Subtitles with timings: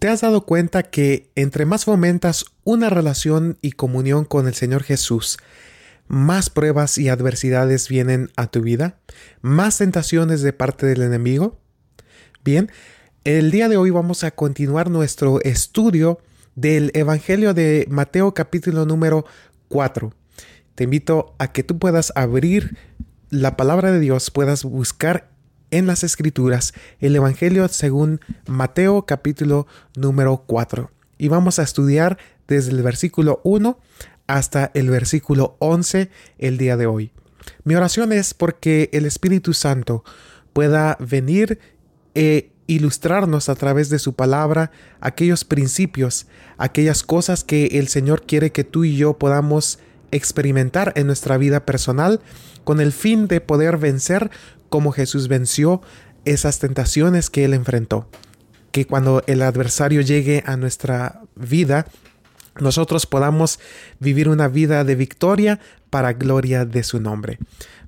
[0.00, 4.82] ¿Te has dado cuenta que entre más fomentas una relación y comunión con el Señor
[4.82, 5.36] Jesús,
[6.08, 8.96] más pruebas y adversidades vienen a tu vida?
[9.42, 11.58] ¿Más tentaciones de parte del enemigo?
[12.42, 12.70] Bien,
[13.24, 16.18] el día de hoy vamos a continuar nuestro estudio
[16.54, 19.26] del Evangelio de Mateo capítulo número
[19.68, 20.14] 4.
[20.76, 22.74] Te invito a que tú puedas abrir
[23.28, 25.28] la palabra de Dios, puedas buscar
[25.70, 29.66] en las Escrituras el Evangelio según Mateo capítulo
[29.96, 30.90] número 4.
[31.18, 33.78] Y vamos a estudiar desde el versículo 1
[34.26, 37.12] hasta el versículo 11 el día de hoy.
[37.64, 40.04] Mi oración es porque el Espíritu Santo
[40.52, 41.58] pueda venir
[42.14, 48.52] e ilustrarnos a través de su palabra aquellos principios, aquellas cosas que el Señor quiere
[48.52, 49.78] que tú y yo podamos
[50.12, 52.20] experimentar en nuestra vida personal
[52.64, 54.30] con el fin de poder vencer
[54.70, 55.82] como Jesús venció
[56.24, 58.08] esas tentaciones que él enfrentó.
[58.72, 61.86] Que cuando el adversario llegue a nuestra vida,
[62.58, 63.58] nosotros podamos
[63.98, 67.38] vivir una vida de victoria para gloria de su nombre.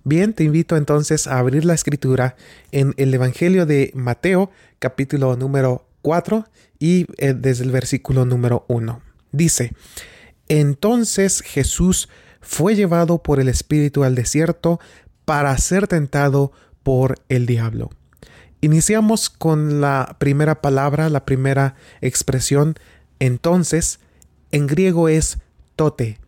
[0.04, 2.36] Bien, te invito entonces a abrir la escritura
[2.72, 6.46] en el Evangelio de Mateo, capítulo número 4
[6.80, 9.00] y eh, desde el versículo número 1.
[9.30, 9.72] Dice,
[10.48, 12.08] entonces Jesús
[12.40, 14.80] fue llevado por el Espíritu al desierto
[15.24, 17.90] para ser tentado por el diablo.
[18.60, 22.76] Iniciamos con la primera palabra, la primera expresión,
[23.18, 23.98] entonces,
[24.52, 25.38] en griego es
[25.76, 26.18] tote.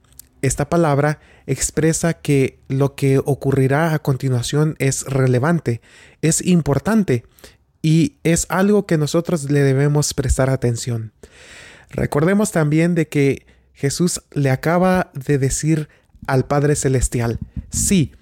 [0.42, 5.80] Esta palabra expresa que lo que ocurrirá a continuación es relevante,
[6.22, 7.24] es importante
[7.82, 11.12] y es algo que nosotros le debemos prestar atención.
[11.90, 15.88] Recordemos también de que Jesús le acaba de decir
[16.26, 17.38] al Padre Celestial,
[17.70, 18.12] sí,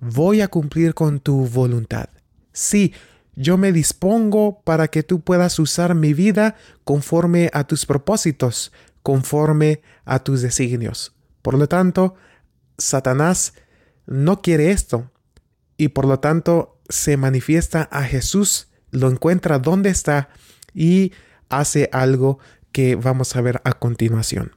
[0.00, 2.08] voy a cumplir con tu voluntad.
[2.52, 2.94] Sí,
[3.34, 8.72] yo me dispongo para que tú puedas usar mi vida conforme a tus propósitos,
[9.02, 11.14] conforme a tus designios.
[11.42, 12.14] Por lo tanto,
[12.78, 13.54] Satanás
[14.06, 15.10] no quiere esto
[15.76, 20.30] y por lo tanto se manifiesta a Jesús, lo encuentra donde está
[20.72, 21.12] y
[21.48, 22.38] hace algo
[22.72, 24.52] que vamos a ver a continuación.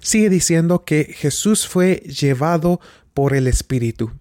[0.00, 2.80] Sigue diciendo que Jesús fue llevado
[3.14, 4.12] por el Espíritu.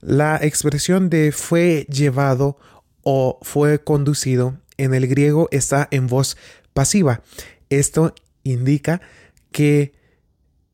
[0.00, 2.58] La expresión de fue llevado
[3.02, 6.36] o fue conducido en el griego está en voz
[6.72, 7.22] pasiva.
[7.68, 8.14] Esto
[8.44, 9.02] indica
[9.50, 9.92] que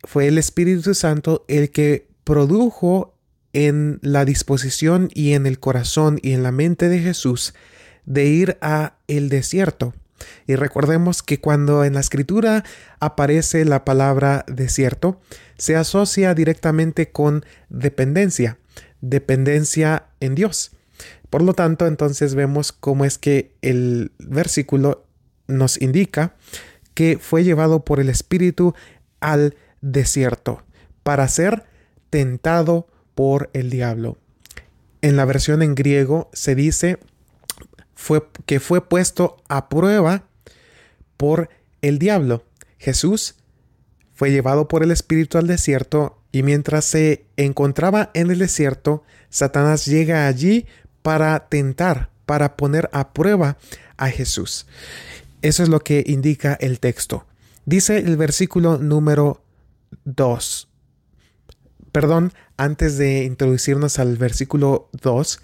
[0.05, 3.15] fue el Espíritu Santo el que produjo
[3.53, 7.55] en la disposición y en el corazón y en la mente de Jesús
[8.05, 9.95] de ir a el desierto.
[10.47, 12.65] Y recordemos que cuando en la escritura
[13.01, 15.21] aparece la palabra desierto,
[15.57, 18.59] se asocia directamente con dependencia,
[19.11, 20.73] dependencia en Dios.
[21.31, 25.05] Por lo tanto, entonces vemos cómo es que el versículo
[25.47, 26.35] nos indica
[26.95, 28.75] que fue llevado por el Espíritu
[29.21, 30.63] al desierto
[31.03, 31.65] para ser
[32.11, 34.17] tentado por el diablo.
[35.03, 36.99] En la versión en griego se dice
[37.95, 40.25] fue, que fue puesto a prueba
[41.17, 41.51] por
[41.83, 42.45] el diablo.
[42.79, 43.35] Jesús
[44.15, 49.87] fue llevado por el Espíritu al desierto y mientras se encontraba en el desierto, Satanás
[49.87, 50.67] llega allí
[51.01, 53.57] para tentar, para poner a prueba
[53.99, 54.67] a Jesús.
[55.43, 57.25] Eso es lo que indica el texto.
[57.67, 59.45] Dice el versículo número
[60.07, 60.69] 2.
[61.93, 65.39] Perdón, antes de introducirnos al versículo 2,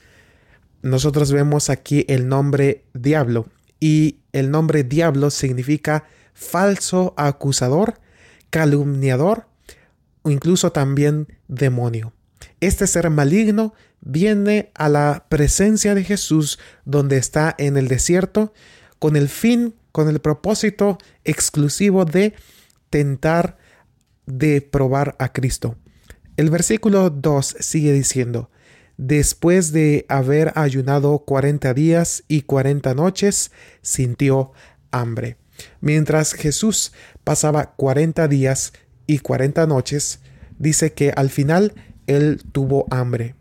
[0.83, 3.47] nosotros vemos aquí el nombre diablo
[3.79, 8.01] y el nombre diablo significa falso acusador,
[8.51, 9.50] calumniador
[10.23, 12.13] o incluso también demonio.
[12.61, 18.53] Este ser maligno viene a la presencia de Jesús donde está en el desierto
[18.99, 22.35] con el fin, con el propósito exclusivo de
[22.91, 23.59] tentar,
[24.27, 25.77] de probar a Cristo.
[26.37, 28.51] El versículo 2 sigue diciendo,
[28.97, 33.51] después de haber ayunado 40 días y 40 noches,
[33.83, 34.53] sintió
[34.91, 35.37] hambre.
[35.81, 36.93] Mientras Jesús
[37.25, 38.73] pasaba 40 días
[39.11, 40.21] y 40 noches,
[40.59, 41.75] dice que al final
[42.07, 43.35] él tuvo hambre.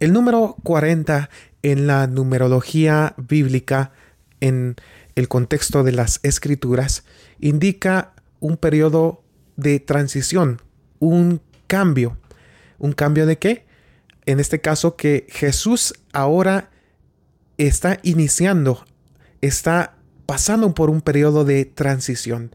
[0.00, 1.30] El número 40
[1.62, 3.92] en la numerología bíblica,
[4.40, 4.76] en
[5.14, 7.04] el contexto de las escrituras,
[7.40, 9.22] indica un periodo
[9.56, 10.60] de transición,
[10.98, 12.18] un cambio.
[12.78, 13.64] ¿Un cambio de qué?
[14.26, 16.70] en este caso que Jesús ahora
[17.58, 18.84] está iniciando,
[19.40, 19.96] está
[20.26, 22.54] pasando por un periodo de transición.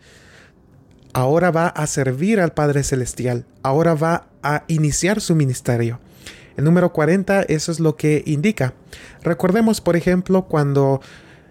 [1.13, 5.99] Ahora va a servir al Padre Celestial, ahora va a iniciar su ministerio.
[6.55, 8.73] El número 40, eso es lo que indica.
[9.23, 11.01] Recordemos, por ejemplo, cuando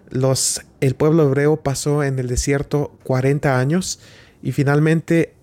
[0.09, 3.99] los, el pueblo hebreo pasó en el desierto 40 años
[4.41, 5.33] y finalmente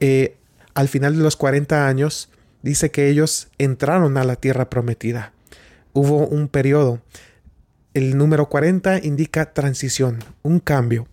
[0.00, 0.36] eh,
[0.74, 2.30] al final de los 40 años
[2.62, 5.32] dice que ellos entraron a la tierra prometida.
[5.92, 7.00] Hubo un periodo.
[7.94, 11.06] El número 40 indica transición, un cambio.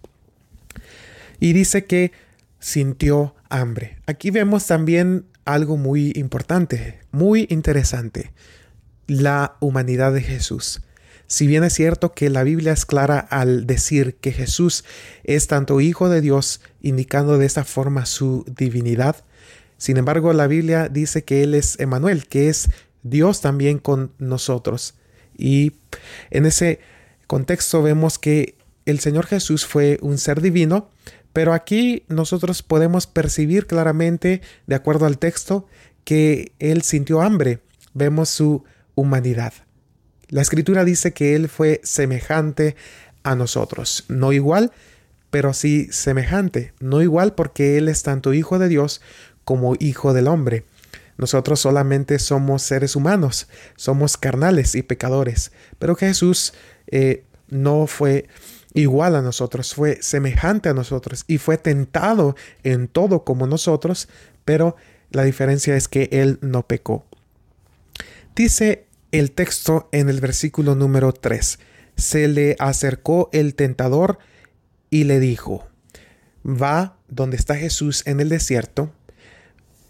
[1.39, 2.11] Y dice que
[2.59, 3.97] sintió hambre.
[4.05, 8.31] Aquí vemos también algo muy importante, muy interesante,
[9.07, 10.81] la humanidad de Jesús.
[11.27, 14.83] Si bien es cierto que la Biblia es clara al decir que Jesús
[15.23, 19.15] es tanto Hijo de Dios, indicando de esta forma su divinidad,
[19.77, 22.69] sin embargo la Biblia dice que Él es Emanuel, que es
[23.03, 24.95] Dios también con nosotros.
[25.37, 25.73] Y
[26.31, 26.79] en ese
[27.27, 28.55] contexto vemos que
[28.85, 30.89] el Señor Jesús fue un ser divino,
[31.39, 35.67] pero aquí nosotros podemos percibir claramente, de acuerdo al texto,
[36.03, 37.61] que Él sintió hambre.
[37.93, 39.53] Vemos su humanidad.
[40.27, 42.75] La escritura dice que Él fue semejante
[43.23, 44.73] a nosotros, no igual,
[45.29, 48.99] pero sí semejante, no igual porque Él es tanto hijo de Dios
[49.45, 50.65] como hijo del hombre.
[51.15, 53.47] Nosotros solamente somos seres humanos,
[53.77, 56.53] somos carnales y pecadores, pero Jesús
[56.87, 58.27] eh, no fue
[58.73, 64.09] igual a nosotros, fue semejante a nosotros y fue tentado en todo como nosotros,
[64.45, 64.75] pero
[65.11, 67.05] la diferencia es que Él no pecó.
[68.35, 71.59] Dice el texto en el versículo número 3.
[71.95, 74.19] Se le acercó el tentador
[74.89, 75.67] y le dijo,
[76.45, 78.91] va donde está Jesús en el desierto,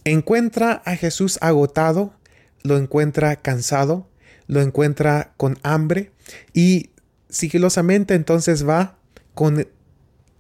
[0.05, 2.13] encuentra a Jesús agotado,
[2.63, 4.07] lo encuentra cansado,
[4.47, 6.11] lo encuentra con hambre
[6.53, 6.89] y
[7.29, 8.97] sigilosamente entonces va
[9.33, 9.67] con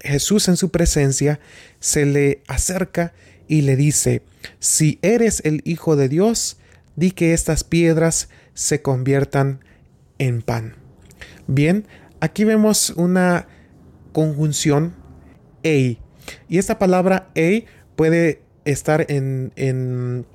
[0.01, 1.39] Jesús en su presencia,
[1.79, 3.13] se le acerca
[3.47, 4.23] y le dice,
[4.59, 6.57] si eres el Hijo de Dios,
[6.95, 9.63] di que estas piedras se conviertan
[10.17, 10.75] en pan.
[11.47, 11.87] Bien,
[12.19, 13.47] aquí vemos una
[14.11, 14.95] conjunción
[15.63, 15.99] ei.
[16.47, 17.65] Y esta palabra ei
[17.95, 20.25] puede estar en, en,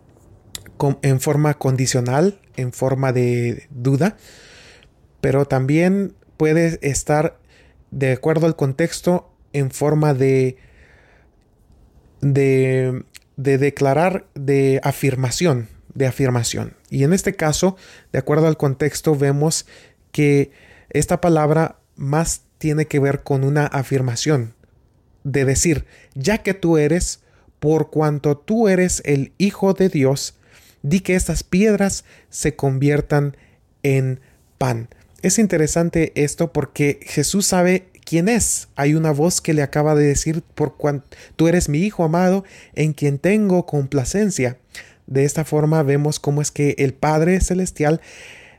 [1.03, 4.17] en forma condicional, en forma de duda,
[5.21, 6.15] pero también
[6.45, 7.39] puede estar
[7.91, 10.59] de acuerdo al contexto en forma de,
[12.21, 13.03] de,
[13.39, 16.75] de declarar, de afirmación de afirmación.
[16.91, 17.77] Y en este caso,
[18.13, 19.65] de acuerdo al contexto, vemos
[20.13, 20.51] que
[20.91, 24.55] esta palabra más tiene que ver con una afirmación,
[25.23, 27.21] de decir, ya que tú eres,
[27.59, 30.37] por cuanto tú eres el Hijo de Dios,
[30.83, 33.37] di que estas piedras se conviertan
[33.83, 34.21] en
[34.59, 34.89] pan.
[35.25, 38.69] Es interesante esto porque Jesús sabe quién es.
[38.77, 42.45] Hay una voz que le acaba de decir, por cuanto tú eres mi Hijo amado,
[42.75, 44.59] en quien tengo complacencia.
[45.07, 48.03] De esta forma vemos cómo es que el Padre Celestial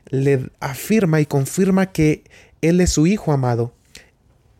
[0.08, 2.24] le afirma y confirma que
[2.62, 3.72] Él es su Hijo amado.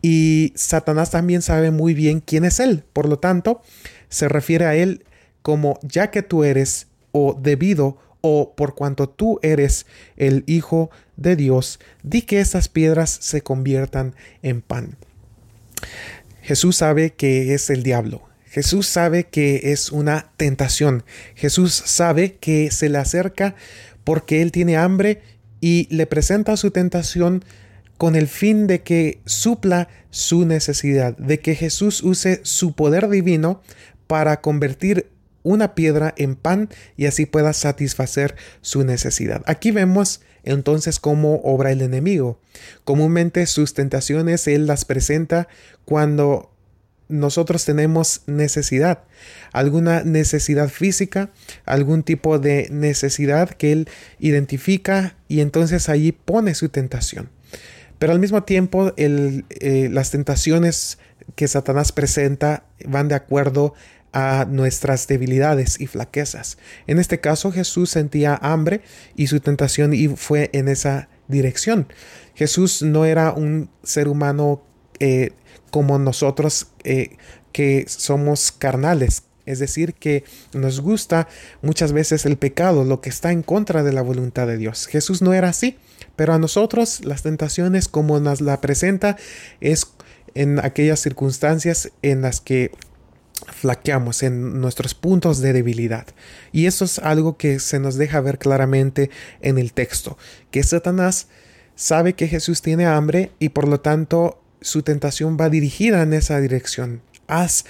[0.01, 2.85] Y Satanás también sabe muy bien quién es Él.
[2.93, 3.61] Por lo tanto,
[4.07, 5.03] se refiere a Él
[5.41, 7.97] como ya que tú eres o debido
[8.27, 9.85] o por cuanto tú eres
[10.17, 14.97] el Hijo de Dios, di que estas piedras se conviertan en pan.
[16.41, 18.21] Jesús sabe que es el diablo.
[18.49, 21.03] Jesús sabe que es una tentación.
[21.35, 23.55] Jesús sabe que se le acerca
[24.03, 25.21] porque él tiene hambre
[25.59, 27.43] y le presenta su tentación
[27.97, 33.61] con el fin de que supla su necesidad, de que Jesús use su poder divino
[34.07, 35.09] para convertir
[35.47, 39.43] una piedra en pan y así pueda satisfacer su necesidad.
[39.45, 42.39] Aquí vemos entonces cómo obra el enemigo.
[42.83, 45.47] Comúnmente sus tentaciones él las presenta
[45.85, 46.51] cuando
[47.09, 49.03] nosotros tenemos necesidad,
[49.53, 51.29] alguna necesidad física,
[51.65, 53.89] algún tipo de necesidad que Él
[54.19, 57.29] identifica y entonces allí pone su tentación.
[57.99, 60.99] Pero al mismo tiempo eh, las tentaciones
[61.35, 63.73] que Satanás presenta van de acuerdo
[64.13, 66.57] a nuestras debilidades y flaquezas.
[66.87, 68.81] En este caso Jesús sentía hambre
[69.15, 71.87] y su tentación fue en esa dirección.
[72.33, 74.63] Jesús no era un ser humano
[74.99, 75.31] eh,
[75.71, 77.17] como nosotros eh,
[77.51, 79.23] que somos carnales.
[79.45, 81.27] Es decir, que nos gusta
[81.61, 84.87] muchas veces el pecado, lo que está en contra de la voluntad de Dios.
[84.87, 85.77] Jesús no era así,
[86.17, 89.15] pero a nosotros las tentaciones como nos la presenta
[89.61, 89.85] es
[90.41, 92.71] en aquellas circunstancias en las que
[93.45, 96.07] flaqueamos en nuestros puntos de debilidad.
[96.51, 99.09] Y eso es algo que se nos deja ver claramente
[99.41, 100.17] en el texto,
[100.51, 101.27] que Satanás
[101.75, 106.39] sabe que Jesús tiene hambre y por lo tanto su tentación va dirigida en esa
[106.39, 107.01] dirección.
[107.27, 107.65] Haz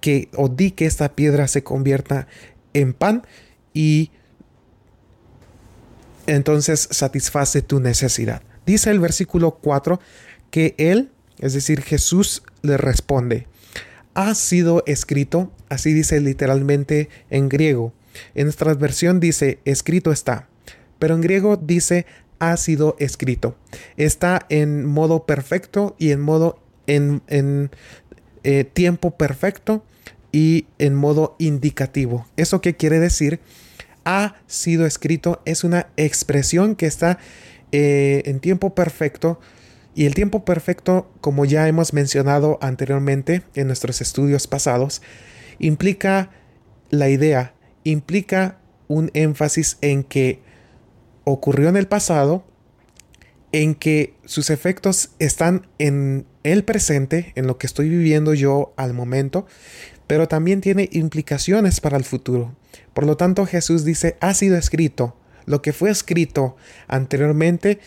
[0.00, 2.26] que o di que esta piedra se convierta
[2.72, 3.26] en pan
[3.74, 4.10] y
[6.26, 8.42] entonces satisface tu necesidad.
[8.66, 10.00] Dice el versículo 4
[10.50, 13.46] que él, es decir, Jesús le responde,
[14.14, 17.92] ha sido escrito, así dice literalmente en griego.
[18.34, 20.48] En nuestra versión dice, escrito está,
[20.98, 22.06] pero en griego dice,
[22.38, 23.56] ha sido escrito.
[23.96, 27.70] Está en modo perfecto y en modo en,
[28.42, 29.84] eh, tiempo perfecto
[30.32, 32.26] y en modo indicativo.
[32.36, 33.40] ¿Eso qué quiere decir?
[34.04, 37.18] Ha sido escrito es una expresión que está
[37.72, 39.38] eh, en tiempo perfecto
[39.94, 45.02] y el tiempo perfecto, como ya hemos mencionado anteriormente en nuestros estudios pasados,
[45.58, 46.30] implica
[46.90, 47.54] la idea,
[47.84, 50.40] implica un énfasis en que
[51.24, 52.44] ocurrió en el pasado,
[53.52, 58.94] en que sus efectos están en el presente, en lo que estoy viviendo yo al
[58.94, 59.46] momento,
[60.06, 62.54] pero también tiene implicaciones para el futuro.
[62.94, 65.16] Por lo tanto, Jesús dice, ha sido escrito.
[65.46, 66.56] Lo que fue escrito
[66.86, 67.80] anteriormente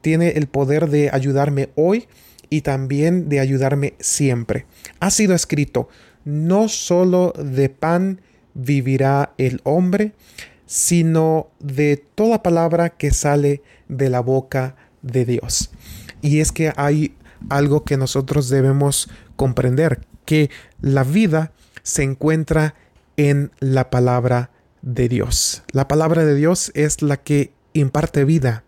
[0.00, 2.08] tiene el poder de ayudarme hoy
[2.48, 4.66] y también de ayudarme siempre.
[4.98, 5.88] Ha sido escrito,
[6.24, 8.20] no solo de pan
[8.54, 10.12] vivirá el hombre,
[10.66, 15.70] sino de toda palabra que sale de la boca de Dios.
[16.22, 17.14] Y es que hay
[17.48, 21.52] algo que nosotros debemos comprender, que la vida
[21.82, 22.74] se encuentra
[23.16, 24.50] en la palabra
[24.82, 25.62] de Dios.
[25.72, 28.64] La palabra de Dios es la que imparte vida.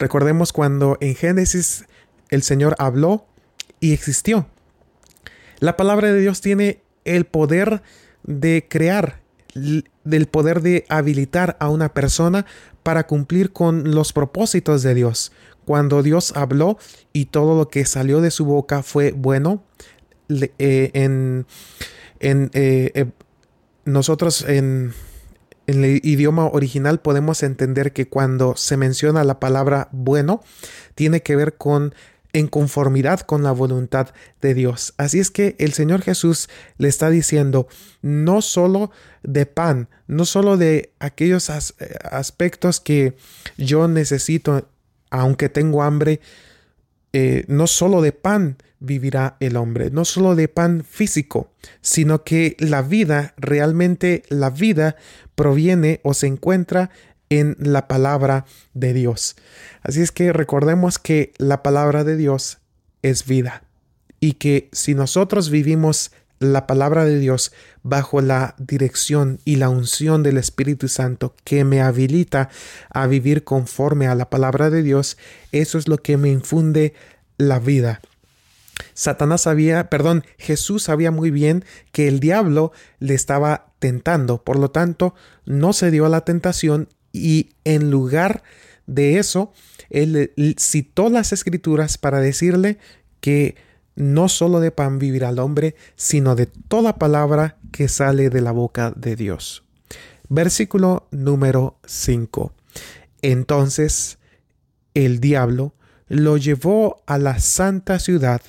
[0.00, 1.84] Recordemos cuando en Génesis
[2.30, 3.26] el Señor habló
[3.80, 4.46] y existió.
[5.58, 7.82] La palabra de Dios tiene el poder
[8.22, 9.20] de crear,
[9.54, 12.46] del poder de habilitar a una persona
[12.82, 15.32] para cumplir con los propósitos de Dios.
[15.66, 16.78] Cuando Dios habló
[17.12, 19.62] y todo lo que salió de su boca fue bueno,
[20.30, 21.46] eh, en,
[22.20, 23.06] eh, eh,
[23.84, 24.94] nosotros en,
[25.70, 30.42] en el idioma original podemos entender que cuando se menciona la palabra bueno,
[30.94, 31.94] tiene que ver con
[32.32, 34.10] en conformidad con la voluntad
[34.40, 34.94] de Dios.
[34.96, 36.48] Así es que el Señor Jesús
[36.78, 37.66] le está diciendo,
[38.02, 38.90] no solo
[39.22, 43.16] de pan, no solo de aquellos aspectos que
[43.56, 44.68] yo necesito,
[45.10, 46.20] aunque tengo hambre,
[47.12, 51.50] eh, no solo de pan vivirá el hombre, no solo de pan físico,
[51.80, 54.96] sino que la vida, realmente la vida
[55.34, 56.90] proviene o se encuentra
[57.28, 59.36] en la palabra de Dios.
[59.82, 62.58] Así es que recordemos que la palabra de Dios
[63.02, 63.62] es vida
[64.18, 70.22] y que si nosotros vivimos la palabra de Dios bajo la dirección y la unción
[70.22, 72.48] del Espíritu Santo que me habilita
[72.88, 75.18] a vivir conforme a la palabra de Dios,
[75.52, 76.94] eso es lo que me infunde
[77.36, 78.00] la vida.
[78.94, 84.70] Satanás sabía, perdón, Jesús sabía muy bien que el diablo le estaba tentando, por lo
[84.70, 88.42] tanto, no se dio a la tentación y en lugar
[88.86, 89.52] de eso,
[89.90, 92.78] él citó las escrituras para decirle
[93.20, 93.56] que
[94.00, 98.50] no solo de pan vivirá el hombre, sino de toda palabra que sale de la
[98.50, 99.62] boca de Dios.
[100.28, 102.52] Versículo número 5.
[103.20, 104.18] Entonces
[104.94, 105.74] el diablo
[106.08, 108.40] lo llevó a la santa ciudad,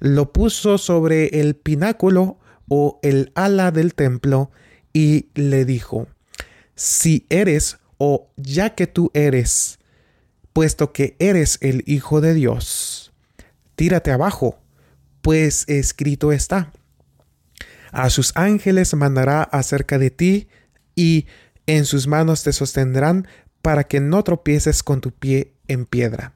[0.00, 2.38] lo puso sobre el pináculo
[2.68, 4.50] o el ala del templo
[4.92, 6.08] y le dijo,
[6.74, 9.78] si eres o ya que tú eres,
[10.52, 13.12] puesto que eres el Hijo de Dios,
[13.76, 14.58] tírate abajo,
[15.24, 16.70] pues escrito está.
[17.92, 20.48] A sus ángeles mandará acerca de ti
[20.94, 21.24] y
[21.66, 23.26] en sus manos te sostendrán
[23.62, 26.34] para que no tropieces con tu pie en piedra.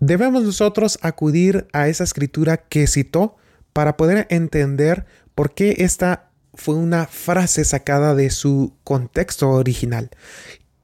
[0.00, 3.36] Debemos nosotros acudir a esa escritura que citó
[3.74, 5.04] para poder entender
[5.34, 10.08] por qué esta fue una frase sacada de su contexto original.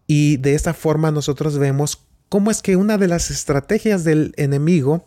[0.07, 5.07] Y de esta forma nosotros vemos cómo es que una de las estrategias del enemigo,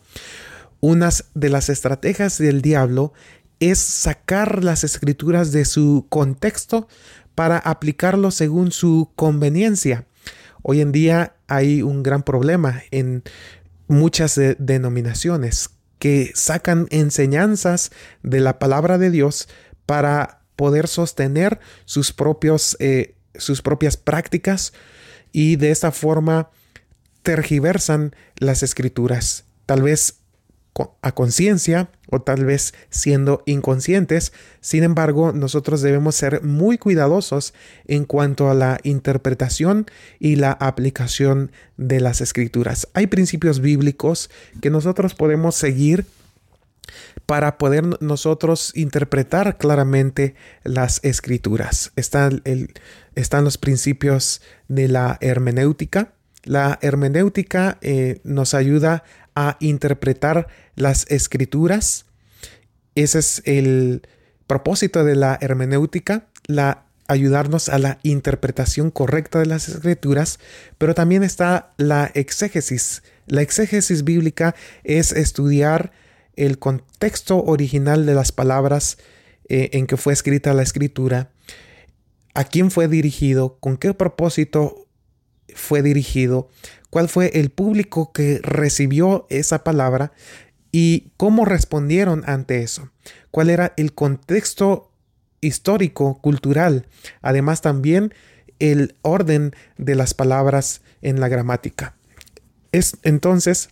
[0.81, 3.13] unas de las estrategias del diablo,
[3.61, 6.87] es sacar las escrituras de su contexto
[7.35, 10.05] para aplicarlo según su conveniencia.
[10.63, 13.23] Hoy en día hay un gran problema en
[13.87, 15.69] muchas denominaciones
[15.99, 17.91] que sacan enseñanzas
[18.23, 19.47] de la palabra de Dios
[19.85, 24.73] para poder sostener sus, propios, eh, sus propias prácticas
[25.31, 26.49] y de esta forma
[27.21, 30.20] tergiversan las escrituras, tal vez
[31.01, 34.33] a conciencia o tal vez siendo inconscientes.
[34.61, 37.53] Sin embargo, nosotros debemos ser muy cuidadosos
[37.85, 39.85] en cuanto a la interpretación
[40.19, 42.87] y la aplicación de las escrituras.
[42.93, 44.29] Hay principios bíblicos
[44.61, 46.05] que nosotros podemos seguir
[47.25, 51.91] para poder nosotros interpretar claramente las escrituras.
[51.95, 52.41] Están,
[53.15, 56.13] están los principios de la hermenéutica.
[56.43, 59.03] La hermenéutica eh, nos ayuda
[59.35, 62.05] a interpretar las escrituras.
[62.95, 64.07] Ese es el
[64.47, 70.39] propósito de la hermenéutica, la ayudarnos a la interpretación correcta de las escrituras,
[70.77, 73.03] pero también está la exégesis.
[73.27, 75.91] La exégesis bíblica es estudiar
[76.35, 78.97] el contexto original de las palabras
[79.49, 81.31] eh, en que fue escrita la escritura,
[82.33, 84.87] a quién fue dirigido, con qué propósito
[85.55, 86.49] fue dirigido,
[86.89, 90.11] cuál fue el público que recibió esa palabra
[90.71, 92.89] y cómo respondieron ante eso,
[93.29, 94.91] cuál era el contexto
[95.41, 96.87] histórico, cultural,
[97.21, 98.13] además también
[98.59, 101.95] el orden de las palabras en la gramática.
[102.71, 103.69] Es entonces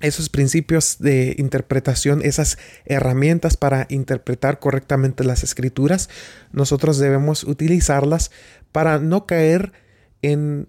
[0.00, 6.10] esos principios de interpretación, esas herramientas para interpretar correctamente las escrituras,
[6.52, 8.30] nosotros debemos utilizarlas
[8.72, 9.72] para no caer
[10.20, 10.66] en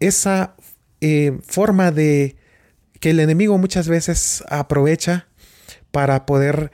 [0.00, 0.54] esa
[1.00, 2.36] eh, forma de
[2.98, 5.26] que el enemigo muchas veces aprovecha
[5.90, 6.70] para poder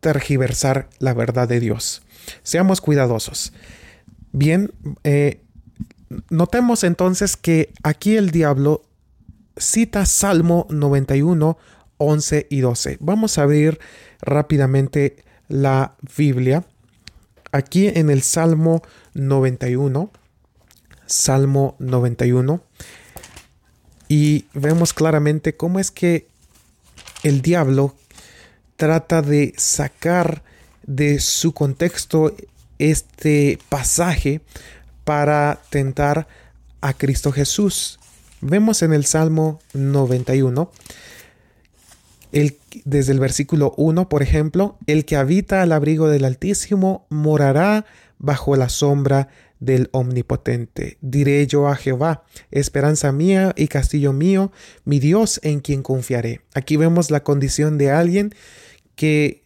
[0.00, 2.02] tergiversar la verdad de Dios.
[2.42, 3.52] Seamos cuidadosos.
[4.32, 4.72] Bien,
[5.04, 5.40] eh,
[6.30, 8.82] notemos entonces que aquí el diablo
[9.56, 11.58] cita Salmo 91,
[11.98, 12.98] 11 y 12.
[13.00, 13.78] Vamos a abrir
[14.20, 15.16] rápidamente
[15.48, 16.64] la Biblia.
[17.52, 18.82] Aquí en el Salmo
[19.14, 20.10] 91,
[21.12, 22.62] Salmo 91,
[24.08, 26.26] y vemos claramente cómo es que
[27.22, 27.94] el diablo
[28.76, 30.42] trata de sacar
[30.84, 32.34] de su contexto
[32.78, 34.40] este pasaje
[35.04, 36.26] para tentar
[36.80, 38.00] a Cristo Jesús.
[38.40, 40.70] Vemos en el Salmo 91,
[42.32, 47.84] el, desde el versículo 1, por ejemplo, el que habita al abrigo del Altísimo morará
[48.18, 49.28] bajo la sombra
[49.62, 50.98] del Omnipotente.
[51.00, 54.50] Diré yo a Jehová, esperanza mía y castillo mío,
[54.84, 56.40] mi Dios en quien confiaré.
[56.52, 58.34] Aquí vemos la condición de alguien
[58.96, 59.42] que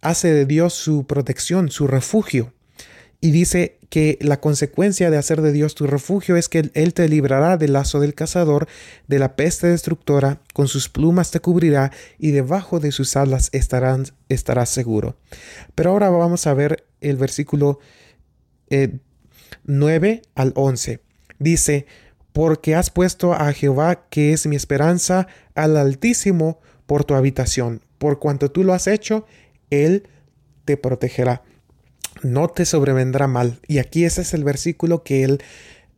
[0.00, 2.52] hace de Dios su protección, su refugio.
[3.20, 7.08] Y dice que la consecuencia de hacer de Dios tu refugio es que Él te
[7.08, 8.66] librará del lazo del cazador,
[9.06, 14.06] de la peste destructora, con sus plumas te cubrirá y debajo de sus alas estarán,
[14.28, 15.14] estarás seguro.
[15.76, 17.78] Pero ahora vamos a ver el versículo
[19.64, 21.00] 9 eh, al 11.
[21.38, 21.86] Dice,
[22.32, 27.82] porque has puesto a Jehová, que es mi esperanza, al Altísimo por tu habitación.
[27.98, 29.26] Por cuanto tú lo has hecho,
[29.70, 30.08] Él
[30.64, 31.42] te protegerá
[32.22, 33.58] no te sobrevendrá mal.
[33.66, 35.40] Y aquí ese es el versículo que el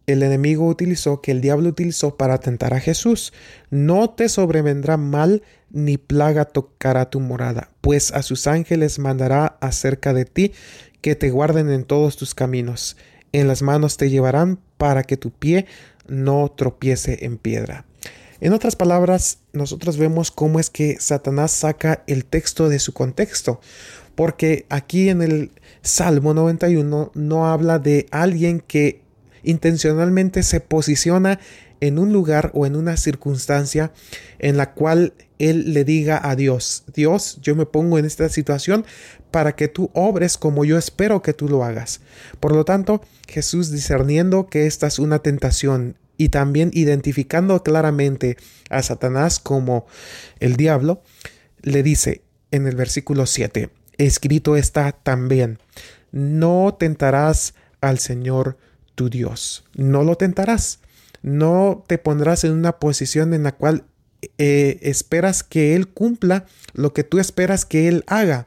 [0.07, 3.33] enemigo utilizó, que el diablo utilizó para tentar a Jesús.
[3.71, 10.13] No te sobrevendrá mal ni plaga tocará tu morada, pues a sus ángeles mandará acerca
[10.13, 10.53] de ti
[11.01, 12.97] que te guarden en todos tus caminos.
[13.35, 15.67] En las manos te llevarán para que tu pie
[16.07, 17.85] no tropiece en piedra.
[18.41, 23.61] En otras palabras, nosotros vemos cómo es que Satanás saca el texto de su contexto,
[24.15, 25.51] porque aquí en el
[25.83, 29.01] Salmo 91 no habla de alguien que
[29.45, 31.39] intencionalmente se posiciona
[31.81, 33.93] en un lugar o en una circunstancia
[34.39, 38.85] en la cual él le diga a Dios, Dios, yo me pongo en esta situación
[39.31, 42.01] para que tú obres como yo espero que tú lo hagas.
[42.41, 48.37] Por lo tanto, Jesús discerniendo que esta es una tentación y también identificando claramente
[48.71, 49.87] a Satanás como
[50.39, 51.03] el diablo,
[51.63, 55.59] le dice en el versículo 7, escrito está también,
[56.13, 58.57] no tentarás al Señor
[58.95, 60.81] tu Dios, no lo tentarás,
[61.23, 63.85] no te pondrás en una posición en la cual
[64.39, 68.47] eh, esperas que Él cumpla lo que tú esperas que Él haga.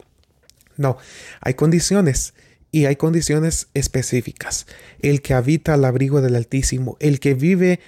[0.76, 0.98] No,
[1.42, 2.34] hay condiciones
[2.72, 4.68] y hay condiciones específicas.
[5.00, 7.80] El que habita al abrigo del Altísimo, el que vive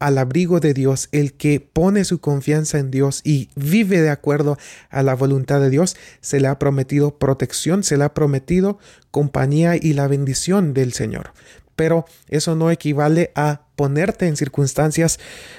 [0.00, 4.58] al abrigo de Dios, el que pone su confianza en Dios y vive de acuerdo
[4.90, 8.78] a la voluntad de Dios, se le ha prometido protección, se le ha prometido
[9.10, 11.32] compañía y la bendición del Señor.
[11.76, 15.18] Pero eso no equivale a ponerte en circunstancias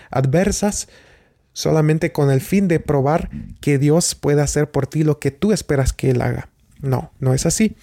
[0.09, 0.87] adversas
[1.53, 3.29] solamente con el fin de probar
[3.61, 6.49] que Dios puede hacer por ti lo que tú esperas que Él haga.
[6.81, 7.75] No, no es así.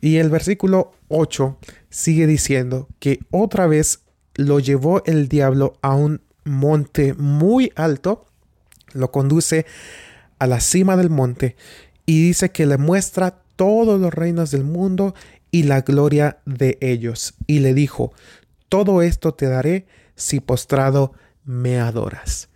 [0.00, 1.58] Y el versículo 8
[1.90, 4.00] sigue diciendo que otra vez
[4.34, 8.26] lo llevó el diablo a un monte muy alto,
[8.92, 9.66] lo conduce
[10.38, 11.56] a la cima del monte
[12.04, 15.14] y dice que le muestra todos los reinos del mundo
[15.56, 17.32] y la gloria de ellos.
[17.46, 18.12] Y le dijo,
[18.68, 21.14] todo esto te daré si postrado
[21.46, 22.50] me adoras.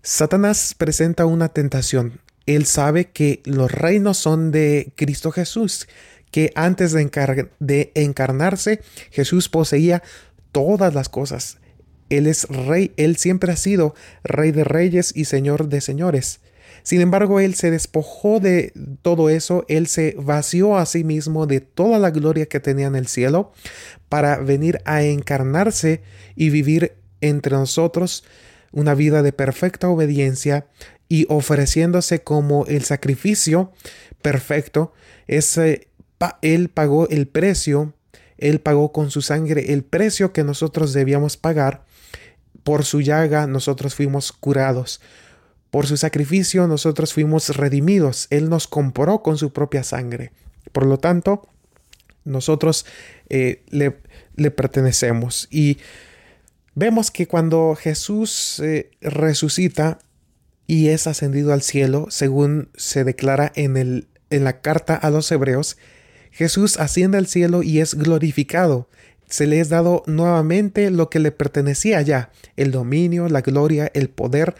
[0.00, 2.18] Satanás presenta una tentación.
[2.46, 5.86] Él sabe que los reinos son de Cristo Jesús,
[6.30, 10.02] que antes de, de encarnarse Jesús poseía
[10.50, 11.58] todas las cosas.
[12.08, 16.40] Él es rey, Él siempre ha sido rey de reyes y señor de señores.
[16.82, 21.60] Sin embargo, Él se despojó de todo eso, Él se vació a sí mismo de
[21.60, 23.52] toda la gloria que tenía en el cielo
[24.08, 26.02] para venir a encarnarse
[26.36, 28.24] y vivir entre nosotros
[28.72, 30.66] una vida de perfecta obediencia
[31.08, 33.72] y ofreciéndose como el sacrificio
[34.22, 34.92] perfecto.
[35.26, 37.94] Él pagó el precio,
[38.38, 41.84] Él pagó con su sangre el precio que nosotros debíamos pagar.
[42.64, 45.00] Por su llaga nosotros fuimos curados.
[45.76, 48.28] Por su sacrificio nosotros fuimos redimidos.
[48.30, 50.32] Él nos compró con su propia sangre.
[50.72, 51.46] Por lo tanto,
[52.24, 52.86] nosotros
[53.28, 55.48] eh, le, pertenecemos.
[55.50, 55.76] Y
[56.74, 59.98] vemos que cuando Jesús eh, resucita
[60.66, 65.30] y es ascendido al cielo, según se declara en, el, en la carta a los
[65.30, 65.76] hebreos,
[66.30, 68.88] Jesús asciende al cielo y es glorificado.
[69.28, 74.08] Se le es dado nuevamente lo que le pertenecía ya, el dominio, la gloria, el
[74.08, 74.54] poder,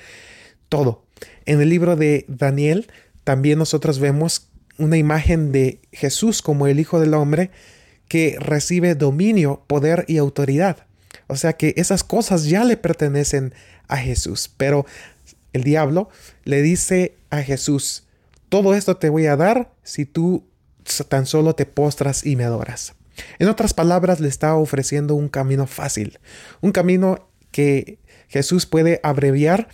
[0.69, 1.06] todo.
[1.45, 2.89] En el libro de Daniel
[3.25, 4.49] también nosotros vemos
[4.79, 7.51] una imagen de Jesús como el Hijo del Hombre
[8.09, 10.87] que recibe dominio, poder y autoridad.
[11.27, 13.55] O sea que esas cosas ya le pertenecen
[13.89, 14.51] a Jesús.
[14.57, 14.87] Pero
[15.53, 16.09] el diablo
[16.45, 18.05] le dice a Jesús,
[18.49, 20.45] todo esto te voy a dar si tú
[21.09, 22.95] tan solo te postras y me adoras.
[23.39, 26.19] En otras palabras, le está ofreciendo un camino fácil,
[26.61, 27.99] un camino que
[28.29, 29.69] Jesús puede abreviar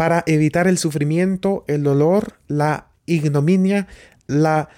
[0.00, 3.86] para evitar el sufrimiento, el dolor, la ignominia,
[4.28, 4.70] la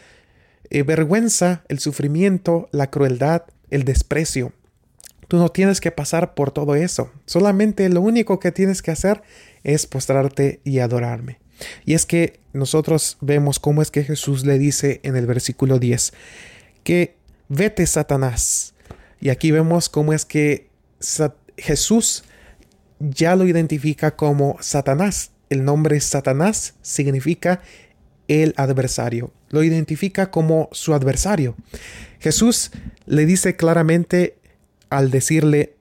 [0.68, 4.52] eh, vergüenza, el sufrimiento, la crueldad, el desprecio.
[5.28, 7.12] Tú no tienes que pasar por todo eso.
[7.24, 9.22] Solamente lo único que tienes que hacer
[9.62, 11.38] es postrarte y adorarme.
[11.84, 16.14] Y es que nosotros vemos cómo es que Jesús le dice en el versículo 10
[16.82, 17.14] que
[17.48, 18.74] vete Satanás.
[19.20, 20.66] Y aquí vemos cómo es que
[21.56, 22.24] Jesús
[23.02, 25.32] ya lo identifica como Satanás.
[25.50, 27.60] El nombre Satanás significa
[28.28, 29.32] el adversario.
[29.50, 31.56] Lo identifica como su adversario.
[32.20, 32.70] Jesús
[33.06, 34.36] le dice claramente
[34.88, 35.74] al decirle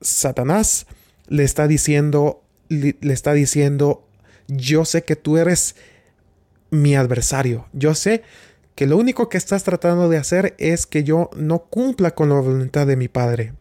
[0.00, 0.86] Satanás,
[1.28, 4.06] le está diciendo, le, está diciendo,
[4.48, 5.76] yo sé que tú eres
[6.70, 7.66] mi adversario.
[7.72, 8.22] Yo sé
[8.74, 12.40] que lo único que estás tratando de hacer es que yo no cumpla con la
[12.40, 13.52] voluntad de mi Padre.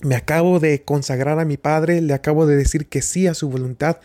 [0.00, 3.48] Me acabo de consagrar a mi Padre, le acabo de decir que sí a su
[3.48, 3.98] voluntad.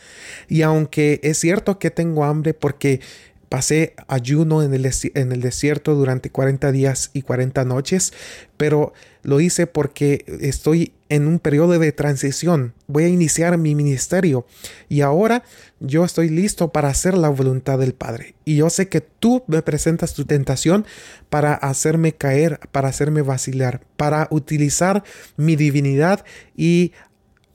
[0.47, 3.01] Y aunque es cierto que tengo hambre porque
[3.49, 8.13] pasé ayuno en el, desierto durante 40 días y 40 noches,
[8.57, 12.73] pero lo hice porque estoy en un periodo de transición.
[12.85, 14.45] Voy a iniciar mi ministerio
[14.87, 15.43] y ahora
[15.79, 18.35] yo estoy listo para hacer la voluntad del Padre.
[18.45, 20.85] Y yo sé que tú me presentas tu tentación
[21.29, 25.03] para hacerme caer, para hacerme vacilar, para utilizar
[25.37, 26.23] mi divinidad
[26.55, 26.93] y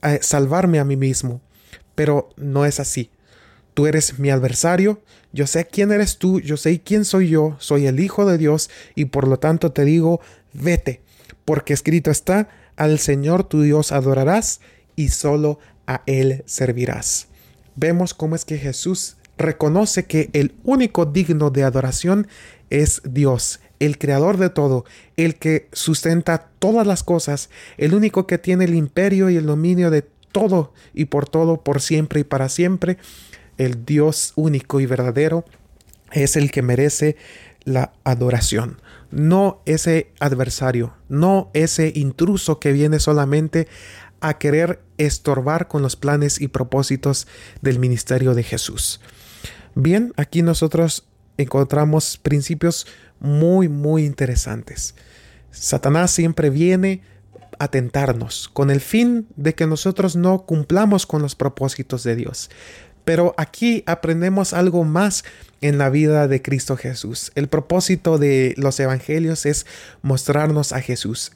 [0.03, 1.41] eh, salvarme a mí mismo.
[1.95, 3.09] Pero no es así.
[3.73, 5.01] Tú eres mi adversario,
[5.35, 8.69] yo sé quién eres tú, yo sé quién soy yo, soy el Hijo de Dios
[8.95, 10.21] y por lo tanto te digo,
[10.53, 11.01] vete,
[11.43, 14.61] porque escrito está, al Señor tu Dios adorarás
[14.95, 17.27] y solo a Él servirás.
[17.75, 22.27] Vemos cómo es que Jesús reconoce que el único digno de adoración
[22.69, 24.85] es Dios, el creador de todo,
[25.17, 29.91] el que sustenta todas las cosas, el único que tiene el imperio y el dominio
[29.91, 32.97] de todo y por todo, por siempre y para siempre,
[33.57, 35.45] el Dios único y verdadero,
[36.11, 37.15] es el que merece
[37.63, 43.67] la adoración, no ese adversario, no ese intruso que viene solamente
[44.21, 47.27] a querer estorbar con los planes y propósitos
[47.61, 49.01] del ministerio de Jesús.
[49.73, 52.87] Bien, aquí nosotros encontramos principios
[53.19, 54.95] muy, muy interesantes.
[55.51, 57.01] Satanás siempre viene
[57.59, 62.49] a tentarnos con el fin de que nosotros no cumplamos con los propósitos de Dios.
[63.05, 65.23] Pero aquí aprendemos algo más
[65.61, 67.31] en la vida de Cristo Jesús.
[67.35, 69.65] El propósito de los evangelios es
[70.01, 71.31] mostrarnos a Jesús.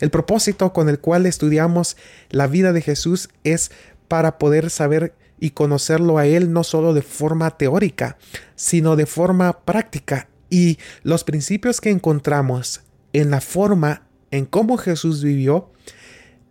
[0.00, 1.96] El propósito con el cual estudiamos
[2.30, 3.70] la vida de Jesús es
[4.08, 8.16] para poder saber y conocerlo a Él no solo de forma teórica,
[8.56, 10.28] sino de forma práctica.
[10.50, 15.70] Y los principios que encontramos en la forma en cómo Jesús vivió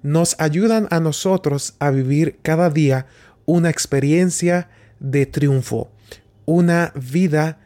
[0.02, 3.08] nos ayudan a nosotros a vivir cada día
[3.50, 5.90] una experiencia de triunfo,
[6.46, 7.58] una vida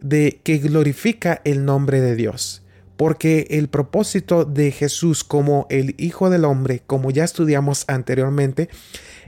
[0.00, 2.62] de que glorifica el nombre de Dios.
[2.96, 8.68] Porque el propósito de Jesús como el Hijo del Hombre, como ya estudiamos anteriormente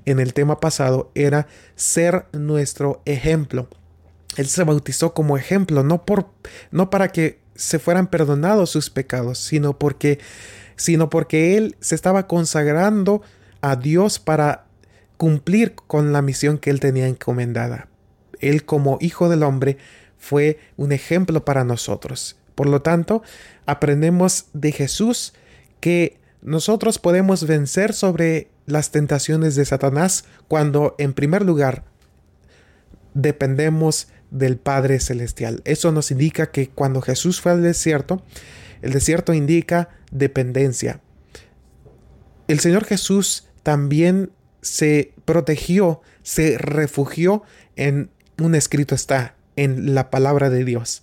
[0.05, 1.47] en el tema pasado, era
[1.77, 3.69] ser nuestro ejemplo.
[4.37, 6.27] Él se bautizó como ejemplo, no, por,
[6.73, 10.19] no para que se fueran perdonados sus pecados, sino porque,
[10.75, 13.23] sino porque Él se estaba consagrando
[13.61, 14.67] a Dios para
[15.21, 17.89] cumplir con la misión que él tenía encomendada.
[18.41, 19.77] Él como hijo del hombre
[20.17, 22.39] fue un ejemplo para nosotros.
[22.55, 23.23] Por lo tanto,
[23.67, 25.35] aprendemos de Jesús
[25.79, 31.85] que nosotros podemos vencer sobre las tentaciones de Satanás cuando, en primer lugar,
[33.13, 35.61] dependemos del Padre Celestial.
[35.67, 38.23] Eso nos indica que cuando Jesús fue al desierto,
[38.81, 41.03] el desierto indica dependencia.
[42.49, 44.31] El Señor Jesús también
[44.63, 47.43] se protegió, se refugió
[47.77, 51.03] en un escrito está, en la palabra de Dios.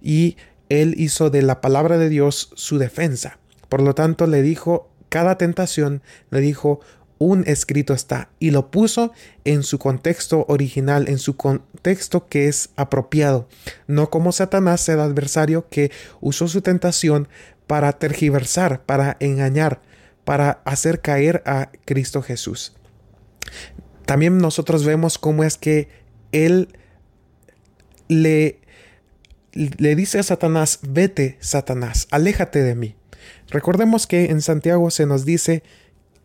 [0.00, 0.36] Y
[0.68, 3.38] él hizo de la palabra de Dios su defensa.
[3.68, 6.80] Por lo tanto, le dijo, cada tentación, le dijo,
[7.18, 9.12] un escrito está y lo puso
[9.44, 13.48] en su contexto original, en su contexto que es apropiado,
[13.86, 15.90] no como Satanás, el adversario que
[16.20, 17.28] usó su tentación
[17.66, 19.80] para tergiversar, para engañar,
[20.24, 22.75] para hacer caer a Cristo Jesús.
[24.04, 25.88] También nosotros vemos cómo es que
[26.32, 26.68] él
[28.08, 28.60] le,
[29.52, 32.94] le dice a Satanás, vete, Satanás, aléjate de mí.
[33.48, 35.62] Recordemos que en Santiago se nos dice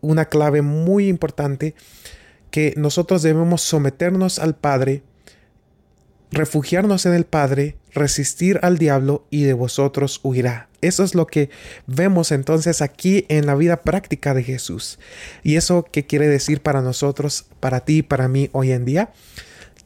[0.00, 1.74] una clave muy importante
[2.50, 5.02] que nosotros debemos someternos al Padre,
[6.32, 10.68] refugiarnos en el Padre, resistir al diablo y de vosotros huirá.
[10.80, 11.50] Eso es lo que
[11.86, 14.98] vemos entonces aquí en la vida práctica de Jesús.
[15.44, 19.12] ¿Y eso qué quiere decir para nosotros, para ti y para mí hoy en día?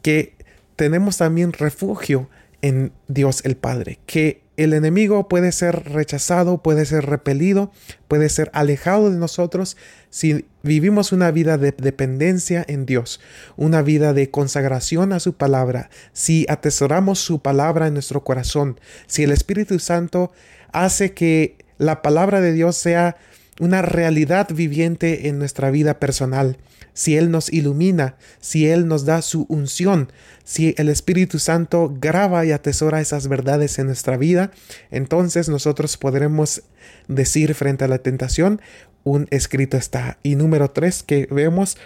[0.01, 0.35] Que
[0.77, 2.31] tenemos también refugio
[2.63, 7.71] en Dios el Padre, que el enemigo puede ser rechazado, puede ser repelido,
[8.09, 9.77] puede ser alejado de nosotros
[10.11, 13.21] si vivimos una vida de dependencia en Dios,
[13.57, 19.25] una vida de consagración a su palabra, si atesoramos su palabra en nuestro corazón, si
[19.25, 20.33] el Espíritu Santo
[20.73, 23.16] hace que la palabra de Dios sea
[23.61, 26.57] una realidad viviente en nuestra vida personal,
[26.97, 30.11] si Él nos ilumina, si Él nos da su unción,
[30.45, 34.51] si el Espíritu Santo graba y atesora esas verdades en nuestra vida,
[34.91, 36.63] entonces nosotros podremos
[37.07, 38.63] decir frente a la tentación,
[39.05, 40.19] un escrito está.
[40.23, 41.77] Y número tres, que vemos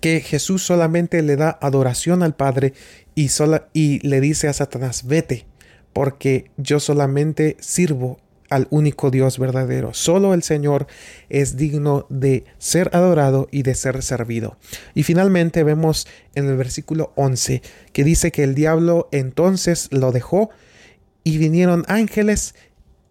[0.00, 2.72] que Jesús solamente le da adoración al Padre
[3.14, 5.44] y, le dice a Satanás, vete,
[5.92, 9.94] porque yo solamente sirvo al único Dios verdadero.
[9.94, 10.86] Solo el Señor
[11.28, 14.56] es digno de ser adorado y de ser servido.
[14.94, 20.50] Y finalmente vemos en el versículo 11 que dice que el diablo entonces lo dejó
[21.24, 22.54] y vinieron ángeles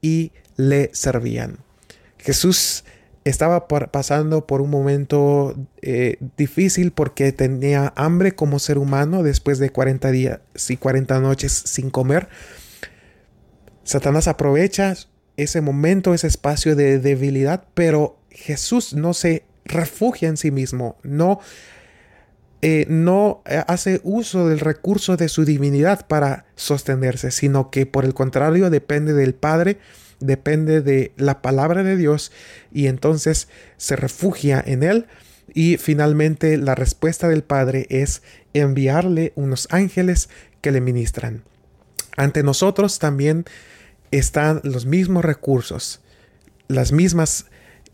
[0.01, 1.59] y le servían.
[2.17, 2.83] Jesús
[3.23, 9.69] estaba pasando por un momento eh, difícil porque tenía hambre como ser humano después de
[9.69, 12.29] 40 días y 40 noches sin comer.
[13.83, 14.95] Satanás aprovecha
[15.37, 21.39] ese momento, ese espacio de debilidad, pero Jesús no se refugia en sí mismo, no,
[22.61, 28.13] eh, no hace uso del recurso de su divinidad para sostenerse, sino que por el
[28.13, 29.77] contrario depende del Padre,
[30.19, 32.31] depende de la palabra de Dios
[32.71, 33.47] y entonces
[33.77, 35.05] se refugia en él.
[35.53, 38.21] Y finalmente la respuesta del Padre es
[38.53, 40.29] enviarle unos ángeles
[40.61, 41.43] que le ministran.
[42.15, 43.45] Ante nosotros también
[44.11, 46.01] están los mismos recursos,
[46.67, 47.45] las mismas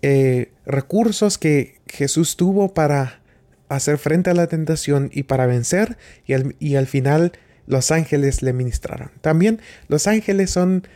[0.02, 3.22] eh, recursos que Jesús tuvo para
[3.70, 7.34] hacer frente a la tentación y para vencer y al, y al final
[7.66, 9.12] los ángeles le ministraron.
[9.22, 10.88] También los ángeles son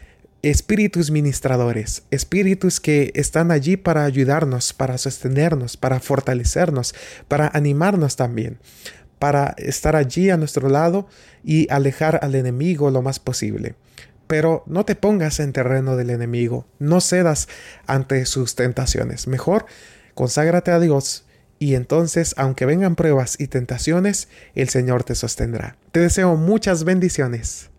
[0.42, 6.94] espíritus ministradores, espíritus que están allí para ayudarnos, para sostenernos, para fortalecernos,
[7.28, 8.60] para animarnos también,
[9.20, 11.08] para estar allí a nuestro lado
[11.44, 13.76] y alejar al enemigo lo más posible.
[14.28, 17.48] Pero no te pongas en terreno del enemigo, no cedas
[17.86, 19.28] ante sus tentaciones.
[19.28, 19.66] Mejor,
[20.14, 21.26] conságrate a Dios
[21.60, 25.78] y entonces, aunque vengan pruebas y tentaciones, el Señor te sostendrá.
[25.92, 27.70] Te deseo muchas bendiciones.